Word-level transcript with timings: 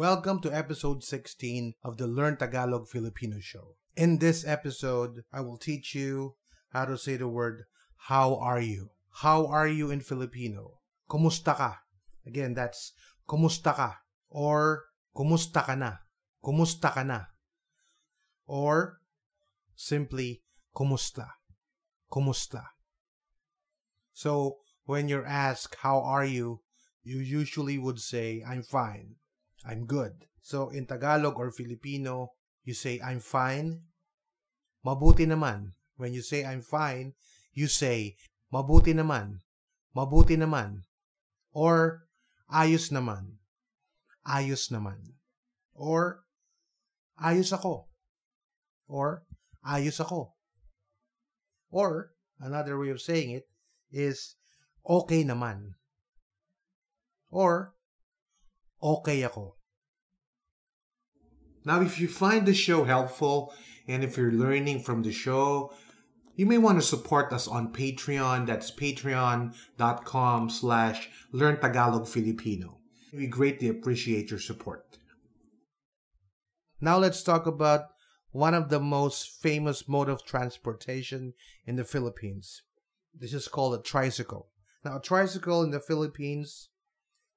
Welcome 0.00 0.40
to 0.48 0.50
episode 0.50 1.04
16 1.04 1.74
of 1.84 1.98
the 1.98 2.06
Learn 2.06 2.38
Tagalog 2.38 2.88
Filipino 2.88 3.36
Show. 3.38 3.76
In 4.00 4.16
this 4.16 4.48
episode, 4.48 5.28
I 5.30 5.42
will 5.42 5.58
teach 5.58 5.94
you 5.94 6.36
how 6.72 6.86
to 6.86 6.96
say 6.96 7.18
the 7.20 7.28
word 7.28 7.68
how 8.08 8.36
are 8.36 8.62
you. 8.62 8.96
How 9.20 9.44
are 9.44 9.68
you 9.68 9.90
in 9.90 10.00
Filipino? 10.00 10.80
Kumusta 11.04 11.52
ka? 11.52 11.84
Again, 12.24 12.54
that's 12.54 12.96
kumusta 13.28 13.76
ka 13.76 14.00
or 14.30 14.88
kumusta 15.14 15.68
ka 15.68 15.76
na? 15.76 16.00
Kumusta 16.42 16.96
ka 16.96 17.04
na? 17.04 17.28
Or 18.48 19.04
simply 19.76 20.40
kumusta? 20.74 21.28
Kumusta? 22.10 22.72
So, 24.14 24.64
when 24.86 25.12
you're 25.12 25.28
asked 25.28 25.76
how 25.84 26.00
are 26.00 26.24
you, 26.24 26.64
you 27.04 27.18
usually 27.18 27.76
would 27.76 28.00
say 28.00 28.42
I'm 28.48 28.62
fine. 28.62 29.19
I'm 29.64 29.84
good. 29.84 30.24
So 30.40 30.70
in 30.70 30.86
Tagalog 30.86 31.36
or 31.36 31.52
Filipino, 31.52 32.32
you 32.64 32.72
say 32.74 33.00
I'm 33.00 33.20
fine. 33.20 33.84
Mabuti 34.84 35.28
naman. 35.28 35.76
When 36.00 36.16
you 36.16 36.24
say 36.24 36.44
I'm 36.48 36.64
fine, 36.64 37.12
you 37.52 37.68
say 37.68 38.16
mabuti 38.48 38.96
naman. 38.96 39.44
Mabuti 39.92 40.40
naman. 40.40 40.88
Or 41.52 42.08
ayos 42.48 42.88
naman. 42.88 43.36
Ayos 44.24 44.72
naman. 44.72 45.20
Or 45.76 46.24
ayos 47.20 47.52
ako. 47.52 47.92
Or 48.88 49.28
ayos 49.60 50.00
ako. 50.00 50.32
Or 51.68 52.16
another 52.40 52.80
way 52.80 52.88
of 52.90 53.04
saying 53.04 53.36
it 53.36 53.46
is 53.92 54.40
okay 54.88 55.20
naman. 55.20 55.76
Or 57.28 57.76
okay 58.80 59.20
ako. 59.20 59.59
Now, 61.64 61.80
if 61.82 62.00
you 62.00 62.08
find 62.08 62.46
the 62.46 62.54
show 62.54 62.84
helpful 62.84 63.54
and 63.86 64.02
if 64.02 64.16
you're 64.16 64.32
learning 64.32 64.80
from 64.80 65.02
the 65.02 65.12
show, 65.12 65.72
you 66.36 66.46
may 66.46 66.58
want 66.58 66.80
to 66.80 66.86
support 66.86 67.32
us 67.32 67.46
on 67.46 67.72
Patreon. 67.72 68.46
That's 68.46 68.70
patreon.com 68.70 70.50
slash 70.50 71.10
learn 71.32 71.60
Tagalog 71.60 72.08
Filipino. 72.08 72.78
We 73.12 73.26
greatly 73.26 73.68
appreciate 73.68 74.30
your 74.30 74.40
support. 74.40 74.98
Now 76.80 76.96
let's 76.96 77.22
talk 77.22 77.46
about 77.46 77.88
one 78.32 78.54
of 78.54 78.68
the 78.70 78.80
most 78.80 79.28
famous 79.42 79.88
mode 79.88 80.08
of 80.08 80.24
transportation 80.24 81.34
in 81.66 81.76
the 81.76 81.84
Philippines. 81.84 82.62
This 83.12 83.34
is 83.34 83.48
called 83.48 83.74
a 83.74 83.82
tricycle. 83.82 84.48
Now, 84.84 84.96
a 84.96 85.02
tricycle 85.02 85.62
in 85.62 85.72
the 85.72 85.80
Philippines 85.80 86.70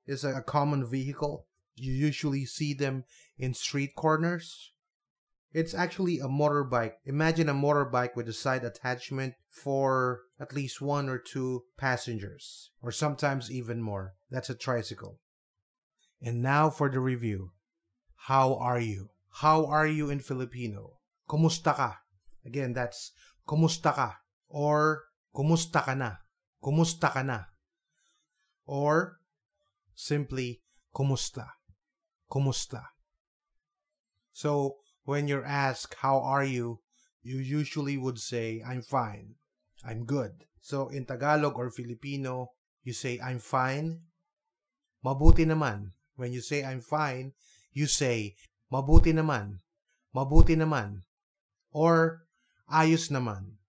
is 0.06 0.24
a 0.24 0.42
common 0.42 0.86
vehicle. 0.86 1.48
You 1.76 1.92
usually 1.92 2.46
see 2.46 2.74
them 2.74 3.06
in 3.38 3.54
street 3.54 3.96
corners. 3.96 4.72
It's 5.54 5.74
actually 5.74 6.20
a 6.20 6.26
motorbike. 6.28 6.94
Imagine 7.06 7.50
a 7.50 7.54
motorbike 7.54 8.16
with 8.16 8.28
a 8.28 8.34
side 8.34 8.64
attachment 8.64 9.36
for 9.50 10.22
at 10.40 10.54
least 10.54 10.82
one 10.82 11.10
or 11.10 11.20
two 11.20 11.64
passengers, 11.78 12.72
or 12.82 12.92
sometimes 12.92 13.52
even 13.52 13.82
more. 13.82 14.16
That's 14.32 14.50
a 14.50 14.56
tricycle. 14.56 15.20
And 16.22 16.42
now 16.42 16.70
for 16.70 16.90
the 16.90 17.00
review. 17.00 17.52
How 18.28 18.56
are 18.56 18.80
you? 18.80 19.10
How 19.42 19.66
are 19.66 19.88
you 19.88 20.10
in 20.10 20.20
Filipino? 20.20 21.00
Kumusta 21.30 21.76
ka? 21.76 22.00
Again, 22.46 22.74
that's 22.74 23.12
kumusta 23.48 23.94
ka 23.94 24.18
or 24.48 25.04
kumusta 25.36 25.84
ka 25.84 25.94
na? 25.94 26.18
Kumusta 26.64 27.12
ka 27.12 27.22
na? 27.22 27.44
Or 28.66 29.20
simply 29.96 30.62
kumusta? 30.96 31.50
Kumusta? 32.34 32.82
So, 34.34 34.82
when 35.06 35.30
you're 35.30 35.46
asked 35.46 36.02
how 36.02 36.18
are 36.18 36.44
you, 36.44 36.82
you 37.22 37.38
usually 37.38 37.94
would 38.02 38.18
say 38.18 38.66
I'm 38.66 38.82
fine. 38.82 39.38
I'm 39.86 40.10
good. 40.10 40.50
So, 40.58 40.90
in 40.90 41.06
Tagalog 41.06 41.54
or 41.62 41.70
Filipino, 41.70 42.58
you 42.82 42.98
say 42.98 43.22
I'm 43.22 43.38
fine. 43.38 44.10
Mabuti 45.06 45.46
naman. 45.46 45.94
When 46.18 46.34
you 46.34 46.42
say 46.42 46.66
I'm 46.66 46.82
fine, 46.82 47.38
you 47.70 47.86
say 47.86 48.34
mabuti 48.74 49.14
naman. 49.14 49.62
Mabuti 50.16 50.58
naman. 50.58 51.06
Or 51.70 52.26
ayos 52.66 53.14
naman. 53.14 53.62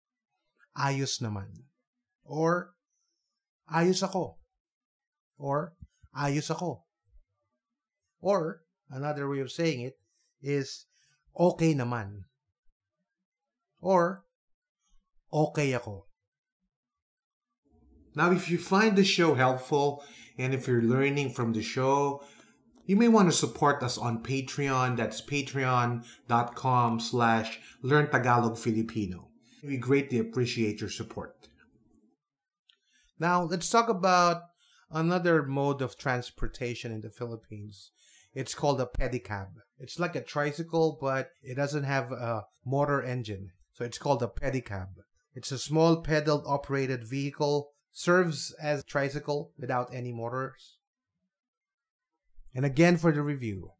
Ayos 0.73 1.21
naman. 1.21 1.69
Or 2.25 2.73
ayos 3.69 4.01
ako. 4.01 4.41
Or 5.37 5.77
ayos 6.17 6.49
ako. 6.49 6.84
Or 8.25 8.65
another 8.89 9.29
way 9.29 9.45
of 9.45 9.53
saying 9.53 9.85
it 9.85 10.01
is 10.41 10.89
okay 11.37 11.77
naman. 11.77 12.25
Or 13.85 14.25
okay 15.29 15.77
ako. 15.77 16.09
Now, 18.17 18.33
if 18.33 18.49
you 18.49 18.57
find 18.57 18.97
the 18.97 19.05
show 19.05 19.35
helpful 19.37 20.01
and 20.41 20.57
if 20.57 20.65
you're 20.65 20.81
learning 20.81 21.37
from 21.37 21.53
the 21.53 21.61
show, 21.61 22.25
you 22.89 22.97
may 22.97 23.13
want 23.13 23.29
to 23.29 23.37
support 23.37 23.83
us 23.83 24.01
on 24.01 24.25
Patreon. 24.25 24.97
That's 24.97 25.21
patreon.com 25.21 27.01
slash 27.01 27.61
learn 27.83 28.09
Tagalog 28.09 28.57
Filipino. 28.57 29.29
We 29.61 29.77
greatly 29.77 30.17
appreciate 30.17 30.81
your 30.81 30.89
support. 30.89 31.49
Now, 33.21 33.45
let's 33.45 33.69
talk 33.69 33.89
about 33.93 34.49
another 34.89 35.43
mode 35.43 35.83
of 35.83 35.99
transportation 35.99 36.89
in 36.89 37.03
the 37.03 37.11
Philippines. 37.11 37.93
It's 38.35 38.55
called 38.55 38.81
a 38.81 38.87
pedicab. 38.87 39.49
It's 39.79 39.99
like 39.99 40.17
a 40.17 40.21
tricycle, 40.21 40.99
but 41.01 41.31
it 41.43 41.55
doesn't 41.55 41.85
have 41.85 42.11
a 42.11 42.47
motor 42.67 43.03
engine. 43.03 43.51
So 43.73 43.85
it's 43.85 43.99
called 43.99 44.23
a 44.23 44.29
pedicab. 44.29 44.89
It's 45.35 45.53
a 45.53 45.59
small 45.59 46.03
pedal 46.03 46.43
operated 46.47 47.07
vehicle, 47.07 47.71
serves 47.93 48.55
as 48.61 48.81
a 48.81 48.85
tricycle 48.85 49.53
without 49.59 49.95
any 49.95 50.13
motors. 50.13 50.79
And 52.55 52.65
again 52.65 52.97
for 52.97 53.13
the 53.13 53.23
review. 53.23 53.73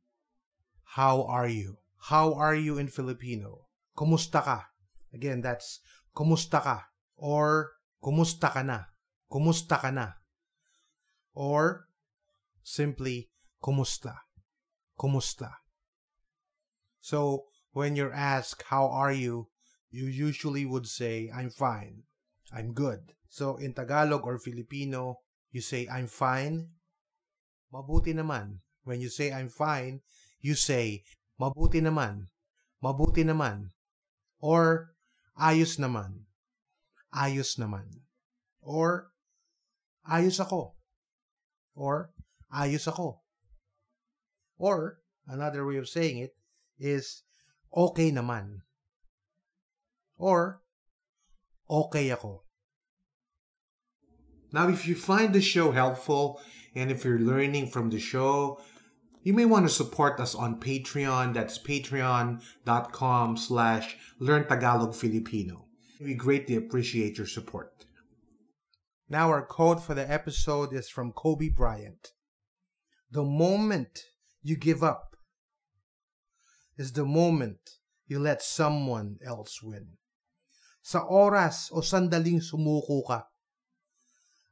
How 0.99 1.23
are 1.25 1.49
you? 1.49 1.79
How 2.11 2.35
are 2.35 2.55
you 2.55 2.79
in 2.79 2.89
Filipino? 2.89 3.67
Kumusta 3.97 4.43
ka? 4.43 4.67
Again, 5.13 5.41
that's 5.41 5.81
kumusta 6.15 6.63
ka 6.63 6.87
or 7.17 7.73
kumusta 8.03 8.53
ka 8.53 8.63
na? 8.63 8.91
Kumusta 9.31 9.81
ka 9.81 9.91
na? 9.91 10.13
Or 11.35 11.87
simply 12.63 13.31
kumusta? 13.63 14.24
Kumusta? 14.99 15.51
So, 17.01 17.51
when 17.73 17.97
you're 17.97 18.15
asked 18.15 18.71
how 18.71 18.89
are 18.89 19.13
you, 19.13 19.51
you 19.91 20.07
usually 20.07 20.65
would 20.65 20.87
say 20.87 21.31
I'm 21.35 21.51
fine. 21.51 22.07
I'm 22.55 22.73
good. 22.73 23.13
So, 23.29 23.57
in 23.57 23.75
Tagalog 23.75 24.23
or 24.23 24.39
Filipino, 24.39 25.19
you 25.51 25.61
say 25.61 25.89
I'm 25.91 26.07
fine. 26.07 26.71
Mabuti 27.75 28.15
naman. 28.15 28.63
When 28.85 29.01
you 29.01 29.11
say 29.11 29.33
I'm 29.33 29.51
fine, 29.51 30.05
you 30.39 30.55
say 30.55 31.03
mabuti 31.41 31.83
naman. 31.83 32.31
Mabuti 32.79 33.27
naman. 33.27 33.73
Or 34.39 34.95
ayos 35.35 35.81
naman. 35.81 36.29
Ayos 37.11 37.57
naman. 37.57 38.05
Or 38.61 39.11
ayos 40.07 40.39
ako. 40.39 40.77
Or 41.75 42.13
ayos 42.53 42.87
ako. 42.87 43.24
Or 44.65 45.05
another 45.29 45.61
way 45.69 45.77
of 45.77 45.93
saying 45.93 46.25
it 46.25 46.33
is 46.81 47.21
okay 47.69 48.09
naman. 48.09 48.65
Or 50.17 50.65
okay 51.69 52.09
ako. 52.09 52.49
Now, 54.57 54.73
if 54.73 54.89
you 54.89 54.97
find 54.97 55.37
the 55.37 55.45
show 55.45 55.77
helpful 55.77 56.41
and 56.73 56.89
if 56.89 57.05
you're 57.05 57.21
learning 57.21 57.69
from 57.69 57.91
the 57.93 58.01
show, 58.01 58.57
you 59.21 59.37
may 59.37 59.45
want 59.45 59.69
to 59.69 59.73
support 59.73 60.17
us 60.17 60.33
on 60.33 60.65
Patreon. 60.65 61.37
That's 61.37 61.61
patreon.com 61.61 63.37
slash 63.37 64.01
learn 64.17 64.49
Tagalog 64.49 64.95
Filipino. 64.95 65.69
We 66.01 66.17
greatly 66.17 66.57
appreciate 66.57 67.19
your 67.19 67.29
support. 67.29 67.85
Now 69.13 69.29
our 69.29 69.45
quote 69.45 69.85
for 69.85 69.93
the 69.93 70.09
episode 70.09 70.73
is 70.73 70.89
from 70.89 71.13
Kobe 71.13 71.53
Bryant. 71.53 72.17
The 73.13 73.25
moment 73.25 74.14
you 74.45 74.61
give 74.61 74.85
up 74.85 75.17
is 76.77 76.93
the 76.93 77.09
moment 77.09 77.81
you 78.05 78.21
let 78.21 78.45
someone 78.45 79.17
else 79.25 79.65
win. 79.65 79.97
Sa 80.85 81.01
oras 81.09 81.73
o 81.73 81.81
sandaling 81.81 82.45
sumuko 82.45 83.01
ka, 83.09 83.25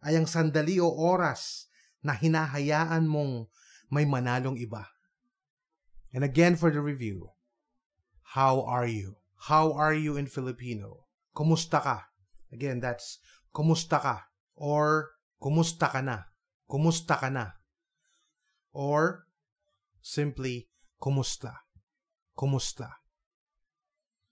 ay 0.01 0.17
ang 0.17 0.25
sandali 0.25 0.81
o 0.81 0.89
oras 0.89 1.69
na 2.01 2.17
hinahayaan 2.17 3.05
mong 3.05 3.47
may 3.93 4.09
manalong 4.09 4.57
iba. 4.57 4.89
And 6.17 6.25
again 6.25 6.57
for 6.57 6.73
the 6.73 6.81
review. 6.81 7.31
How 8.33 8.65
are 8.65 8.89
you? 8.89 9.21
How 9.53 9.77
are 9.77 9.93
you 9.93 10.17
in 10.17 10.25
Filipino? 10.25 11.05
Kumusta 11.37 11.85
ka? 11.85 12.09
Again, 12.49 12.81
that's 12.81 13.21
kumusta 13.53 14.01
ka 14.01 14.17
or 14.57 15.13
kumusta 15.37 15.93
ka 15.93 16.01
na? 16.01 16.33
Kumusta 16.65 17.21
ka 17.21 17.29
na? 17.29 17.53
Or 18.73 19.29
simply 20.03 20.69
kumusta. 21.01 21.55
Kumusta. 22.37 22.91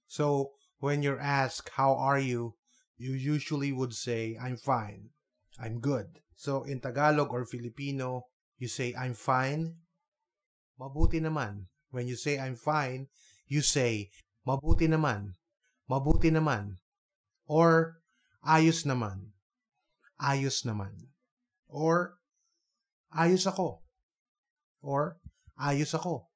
So, 0.07 0.59
when 0.83 1.03
you're 1.03 1.23
asked, 1.23 1.71
how 1.79 1.95
are 1.95 2.19
you? 2.19 2.59
You 2.99 3.15
usually 3.15 3.73
would 3.73 3.95
say, 3.95 4.37
I'm 4.37 4.57
fine. 4.57 5.15
I'm 5.59 5.79
good. 5.79 6.21
So, 6.35 6.65
in 6.65 6.81
Tagalog 6.81 7.31
or 7.31 7.47
Filipino, 7.47 8.27
you 8.59 8.69
say, 8.69 8.93
I'm 8.99 9.15
fine. 9.15 9.77
Mabuti 10.81 11.23
naman. 11.23 11.71
When 11.91 12.09
you 12.09 12.17
say, 12.17 12.39
I'm 12.39 12.57
fine, 12.57 13.09
you 13.47 13.63
say, 13.63 14.11
mabuti 14.47 14.89
naman. 14.89 15.35
Mabuti 15.91 16.31
naman. 16.31 16.79
Or, 17.47 18.01
ayos 18.47 18.87
naman. 18.87 19.35
Ayos 20.21 20.63
naman. 20.65 21.11
Or, 21.69 22.19
ayos 23.13 23.47
ako. 23.47 23.83
Or, 24.81 25.21
ayos 25.61 25.95
ako. 25.95 26.27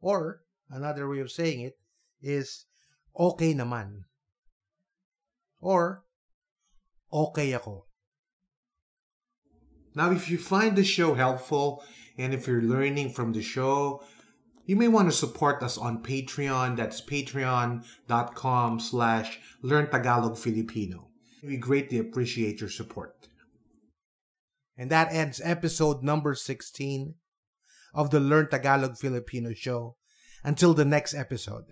Or, 0.00 0.44
another 0.70 1.08
way 1.08 1.20
of 1.20 1.32
saying 1.32 1.60
it 1.60 1.80
is, 2.20 2.66
okay 3.16 3.54
naman. 3.54 4.04
Or, 5.58 6.04
okay 7.12 7.52
ako. 7.52 7.86
Now, 9.96 10.12
if 10.12 10.28
you 10.28 10.36
find 10.36 10.76
the 10.76 10.84
show 10.84 11.14
helpful 11.14 11.82
and 12.18 12.34
if 12.34 12.46
you're 12.46 12.62
learning 12.62 13.10
from 13.16 13.32
the 13.32 13.42
show, 13.42 14.04
you 14.66 14.76
may 14.76 14.88
want 14.88 15.08
to 15.08 15.16
support 15.16 15.62
us 15.62 15.78
on 15.78 16.02
Patreon. 16.02 16.76
That's 16.76 17.00
patreon.com 17.00 18.80
slash 18.80 19.40
learn 19.62 19.88
Tagalog 19.88 20.36
Filipino. 20.36 21.08
We 21.42 21.56
greatly 21.56 21.98
appreciate 21.98 22.60
your 22.60 22.68
support. 22.68 23.28
And 24.76 24.90
that 24.90 25.12
ends 25.12 25.40
episode 25.42 26.02
number 26.02 26.34
16 26.34 27.14
of 27.96 28.10
the 28.10 28.20
Learn 28.20 28.48
Tagalog 28.48 28.96
Filipino 28.96 29.52
show. 29.54 29.96
Until 30.44 30.74
the 30.74 30.84
next 30.84 31.14
episode. 31.14 31.64